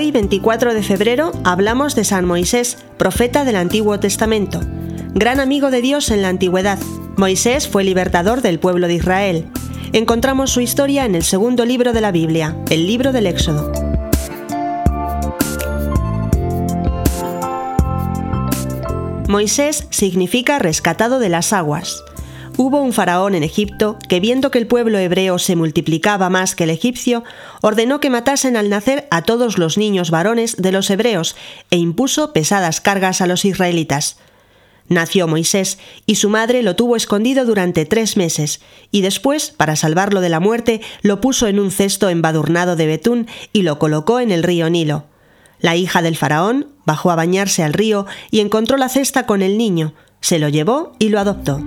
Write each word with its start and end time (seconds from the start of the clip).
Hoy, 0.00 0.12
24 0.12 0.72
de 0.72 0.82
febrero, 0.82 1.30
hablamos 1.44 1.94
de 1.94 2.04
San 2.04 2.24
Moisés, 2.24 2.78
profeta 2.96 3.44
del 3.44 3.56
Antiguo 3.56 4.00
Testamento. 4.00 4.58
Gran 5.12 5.40
amigo 5.40 5.70
de 5.70 5.82
Dios 5.82 6.10
en 6.10 6.22
la 6.22 6.30
antigüedad, 6.30 6.78
Moisés 7.18 7.68
fue 7.68 7.84
libertador 7.84 8.40
del 8.40 8.58
pueblo 8.58 8.88
de 8.88 8.94
Israel. 8.94 9.50
Encontramos 9.92 10.52
su 10.52 10.62
historia 10.62 11.04
en 11.04 11.14
el 11.14 11.22
segundo 11.22 11.66
libro 11.66 11.92
de 11.92 12.00
la 12.00 12.12
Biblia, 12.12 12.56
el 12.70 12.86
libro 12.86 13.12
del 13.12 13.26
Éxodo. 13.26 13.70
Moisés 19.28 19.86
significa 19.90 20.58
rescatado 20.58 21.18
de 21.18 21.28
las 21.28 21.52
aguas. 21.52 22.02
Hubo 22.56 22.82
un 22.82 22.92
faraón 22.92 23.34
en 23.34 23.42
Egipto 23.42 23.98
que 24.08 24.20
viendo 24.20 24.50
que 24.50 24.58
el 24.58 24.66
pueblo 24.66 24.98
hebreo 24.98 25.38
se 25.38 25.56
multiplicaba 25.56 26.28
más 26.28 26.54
que 26.54 26.64
el 26.64 26.70
egipcio, 26.70 27.24
ordenó 27.62 28.00
que 28.00 28.10
matasen 28.10 28.56
al 28.56 28.68
nacer 28.68 29.08
a 29.10 29.22
todos 29.22 29.56
los 29.56 29.78
niños 29.78 30.10
varones 30.10 30.56
de 30.56 30.72
los 30.72 30.90
hebreos 30.90 31.36
e 31.70 31.76
impuso 31.76 32.32
pesadas 32.32 32.80
cargas 32.80 33.20
a 33.20 33.26
los 33.26 33.44
israelitas. 33.44 34.18
Nació 34.88 35.28
Moisés 35.28 35.78
y 36.04 36.16
su 36.16 36.28
madre 36.28 36.62
lo 36.62 36.74
tuvo 36.74 36.96
escondido 36.96 37.44
durante 37.46 37.86
tres 37.86 38.16
meses, 38.16 38.60
y 38.90 39.02
después, 39.02 39.52
para 39.56 39.76
salvarlo 39.76 40.20
de 40.20 40.28
la 40.28 40.40
muerte, 40.40 40.80
lo 41.02 41.20
puso 41.20 41.46
en 41.46 41.60
un 41.60 41.70
cesto 41.70 42.08
embadurnado 42.08 42.74
de 42.74 42.86
betún 42.86 43.28
y 43.52 43.62
lo 43.62 43.78
colocó 43.78 44.18
en 44.18 44.32
el 44.32 44.42
río 44.42 44.68
Nilo. 44.68 45.04
La 45.60 45.76
hija 45.76 46.02
del 46.02 46.16
faraón 46.16 46.66
bajó 46.84 47.12
a 47.12 47.16
bañarse 47.16 47.62
al 47.62 47.72
río 47.72 48.06
y 48.30 48.40
encontró 48.40 48.76
la 48.76 48.88
cesta 48.88 49.26
con 49.26 49.42
el 49.42 49.56
niño, 49.56 49.94
se 50.20 50.38
lo 50.38 50.48
llevó 50.48 50.92
y 50.98 51.10
lo 51.10 51.20
adoptó. 51.20 51.60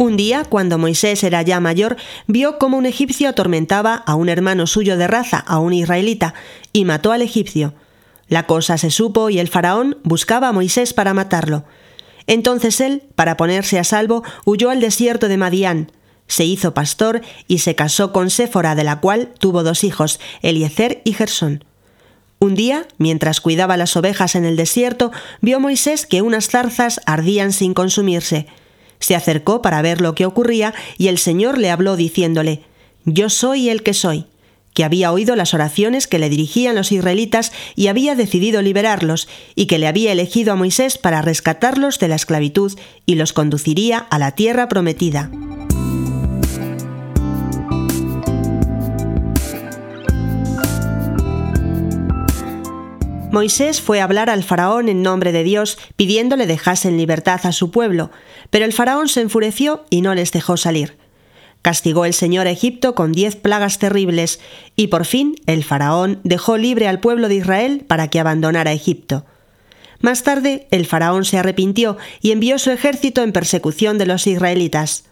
Un 0.00 0.16
día, 0.16 0.44
cuando 0.48 0.78
Moisés 0.78 1.22
era 1.24 1.42
ya 1.42 1.60
mayor, 1.60 1.98
vio 2.26 2.56
cómo 2.56 2.78
un 2.78 2.86
egipcio 2.86 3.28
atormentaba 3.28 3.96
a 3.96 4.14
un 4.14 4.30
hermano 4.30 4.66
suyo 4.66 4.96
de 4.96 5.06
raza, 5.06 5.36
a 5.36 5.58
un 5.58 5.74
israelita, 5.74 6.32
y 6.72 6.86
mató 6.86 7.12
al 7.12 7.20
egipcio. 7.20 7.74
La 8.26 8.46
cosa 8.46 8.78
se 8.78 8.90
supo 8.90 9.28
y 9.28 9.38
el 9.38 9.48
faraón 9.48 9.98
buscaba 10.02 10.48
a 10.48 10.52
Moisés 10.52 10.94
para 10.94 11.12
matarlo. 11.12 11.64
Entonces 12.26 12.80
él, 12.80 13.02
para 13.14 13.36
ponerse 13.36 13.78
a 13.78 13.84
salvo, 13.84 14.22
huyó 14.46 14.70
al 14.70 14.80
desierto 14.80 15.28
de 15.28 15.36
Madián, 15.36 15.92
se 16.26 16.46
hizo 16.46 16.72
pastor 16.72 17.20
y 17.46 17.58
se 17.58 17.74
casó 17.74 18.10
con 18.10 18.30
Séfora, 18.30 18.74
de 18.74 18.84
la 18.84 19.00
cual 19.00 19.34
tuvo 19.38 19.62
dos 19.62 19.84
hijos, 19.84 20.18
Eliezer 20.40 21.02
y 21.04 21.12
Gersón. 21.12 21.62
Un 22.38 22.54
día, 22.54 22.88
mientras 22.96 23.42
cuidaba 23.42 23.76
las 23.76 23.94
ovejas 23.98 24.34
en 24.34 24.46
el 24.46 24.56
desierto, 24.56 25.12
vio 25.42 25.60
Moisés 25.60 26.06
que 26.06 26.22
unas 26.22 26.48
zarzas 26.48 27.02
ardían 27.04 27.52
sin 27.52 27.74
consumirse. 27.74 28.46
Se 29.00 29.16
acercó 29.16 29.62
para 29.62 29.82
ver 29.82 30.00
lo 30.00 30.14
que 30.14 30.26
ocurría 30.26 30.74
y 30.98 31.08
el 31.08 31.18
Señor 31.18 31.58
le 31.58 31.70
habló 31.70 31.96
diciéndole, 31.96 32.62
Yo 33.04 33.28
soy 33.30 33.68
el 33.70 33.82
que 33.82 33.94
soy, 33.94 34.26
que 34.74 34.84
había 34.84 35.10
oído 35.12 35.34
las 35.36 35.54
oraciones 35.54 36.06
que 36.06 36.18
le 36.18 36.28
dirigían 36.28 36.76
los 36.76 36.92
israelitas 36.92 37.52
y 37.74 37.88
había 37.88 38.14
decidido 38.14 38.62
liberarlos, 38.62 39.28
y 39.54 39.66
que 39.66 39.78
le 39.78 39.88
había 39.88 40.12
elegido 40.12 40.52
a 40.52 40.56
Moisés 40.56 40.98
para 40.98 41.22
rescatarlos 41.22 41.98
de 41.98 42.08
la 42.08 42.14
esclavitud 42.14 42.78
y 43.06 43.16
los 43.16 43.32
conduciría 43.32 43.98
a 43.98 44.18
la 44.18 44.32
tierra 44.32 44.68
prometida. 44.68 45.30
Moisés 53.32 53.80
fue 53.80 54.00
a 54.00 54.04
hablar 54.04 54.28
al 54.28 54.42
faraón 54.42 54.88
en 54.88 55.02
nombre 55.02 55.30
de 55.30 55.44
Dios, 55.44 55.78
pidiéndole 55.94 56.48
dejase 56.48 56.88
en 56.88 56.96
libertad 56.96 57.40
a 57.44 57.52
su 57.52 57.70
pueblo, 57.70 58.10
pero 58.50 58.64
el 58.64 58.72
faraón 58.72 59.08
se 59.08 59.20
enfureció 59.20 59.84
y 59.88 60.00
no 60.00 60.16
les 60.16 60.32
dejó 60.32 60.56
salir. 60.56 60.98
Castigó 61.62 62.06
el 62.06 62.14
Señor 62.14 62.48
a 62.48 62.50
Egipto 62.50 62.96
con 62.96 63.12
diez 63.12 63.36
plagas 63.36 63.78
terribles, 63.78 64.40
y 64.74 64.88
por 64.88 65.04
fin 65.04 65.36
el 65.46 65.62
faraón 65.62 66.18
dejó 66.24 66.56
libre 66.56 66.88
al 66.88 66.98
pueblo 66.98 67.28
de 67.28 67.36
Israel 67.36 67.84
para 67.86 68.08
que 68.08 68.18
abandonara 68.18 68.72
Egipto. 68.72 69.24
Más 70.00 70.24
tarde, 70.24 70.66
el 70.72 70.86
faraón 70.86 71.24
se 71.24 71.38
arrepintió 71.38 71.98
y 72.20 72.32
envió 72.32 72.58
su 72.58 72.72
ejército 72.72 73.22
en 73.22 73.32
persecución 73.32 73.96
de 73.98 74.06
los 74.06 74.26
israelitas. 74.26 75.04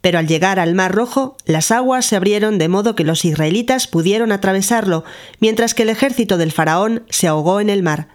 Pero 0.00 0.18
al 0.18 0.26
llegar 0.26 0.58
al 0.58 0.74
Mar 0.74 0.94
Rojo, 0.94 1.36
las 1.44 1.70
aguas 1.70 2.06
se 2.06 2.16
abrieron 2.16 2.58
de 2.58 2.68
modo 2.68 2.94
que 2.94 3.04
los 3.04 3.24
israelitas 3.24 3.86
pudieron 3.86 4.32
atravesarlo, 4.32 5.04
mientras 5.40 5.74
que 5.74 5.82
el 5.82 5.90
ejército 5.90 6.38
del 6.38 6.52
faraón 6.52 7.04
se 7.10 7.28
ahogó 7.28 7.60
en 7.60 7.68
el 7.68 7.82
mar. 7.82 8.08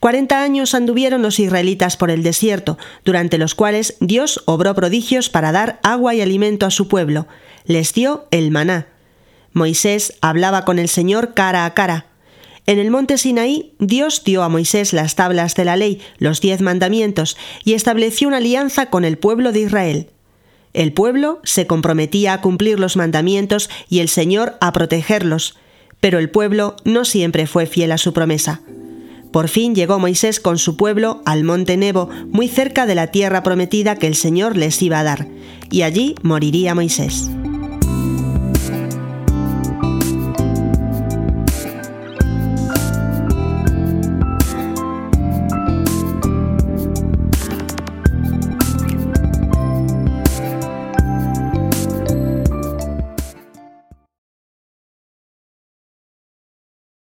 Cuarenta 0.00 0.42
años 0.42 0.74
anduvieron 0.74 1.22
los 1.22 1.38
israelitas 1.40 1.96
por 1.96 2.10
el 2.10 2.22
desierto, 2.22 2.76
durante 3.06 3.38
los 3.38 3.54
cuales 3.54 3.96
Dios 4.00 4.42
obró 4.44 4.74
prodigios 4.74 5.30
para 5.30 5.50
dar 5.50 5.80
agua 5.82 6.14
y 6.14 6.20
alimento 6.20 6.66
a 6.66 6.70
su 6.70 6.88
pueblo. 6.88 7.26
Les 7.64 7.94
dio 7.94 8.26
el 8.30 8.50
maná. 8.50 8.88
Moisés 9.54 10.12
hablaba 10.20 10.66
con 10.66 10.78
el 10.78 10.90
Señor 10.90 11.32
cara 11.32 11.64
a 11.64 11.72
cara. 11.72 12.06
En 12.66 12.78
el 12.78 12.90
monte 12.90 13.16
Sinaí, 13.16 13.74
Dios 13.78 14.24
dio 14.24 14.42
a 14.42 14.50
Moisés 14.50 14.92
las 14.92 15.14
tablas 15.14 15.54
de 15.54 15.64
la 15.64 15.76
ley, 15.76 16.02
los 16.18 16.42
diez 16.42 16.60
mandamientos, 16.60 17.38
y 17.64 17.72
estableció 17.72 18.28
una 18.28 18.38
alianza 18.38 18.90
con 18.90 19.06
el 19.06 19.16
pueblo 19.16 19.52
de 19.52 19.60
Israel. 19.60 20.10
El 20.74 20.92
pueblo 20.92 21.40
se 21.44 21.68
comprometía 21.68 22.34
a 22.34 22.40
cumplir 22.40 22.80
los 22.80 22.96
mandamientos 22.96 23.70
y 23.88 24.00
el 24.00 24.08
Señor 24.08 24.56
a 24.60 24.72
protegerlos, 24.72 25.56
pero 26.00 26.18
el 26.18 26.30
pueblo 26.30 26.74
no 26.84 27.04
siempre 27.04 27.46
fue 27.46 27.66
fiel 27.66 27.92
a 27.92 27.98
su 27.98 28.12
promesa. 28.12 28.60
Por 29.32 29.48
fin 29.48 29.74
llegó 29.74 29.98
Moisés 29.98 30.40
con 30.40 30.58
su 30.58 30.76
pueblo 30.76 31.22
al 31.24 31.44
monte 31.44 31.76
Nebo, 31.76 32.08
muy 32.28 32.48
cerca 32.48 32.86
de 32.86 32.96
la 32.96 33.08
tierra 33.08 33.42
prometida 33.42 33.96
que 33.96 34.08
el 34.08 34.16
Señor 34.16 34.56
les 34.56 34.82
iba 34.82 34.98
a 34.98 35.04
dar, 35.04 35.28
y 35.70 35.82
allí 35.82 36.16
moriría 36.22 36.74
Moisés. 36.74 37.30